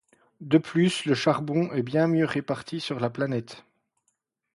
[0.39, 3.65] De plus, le charbon est bien mieux réparti sur la planète.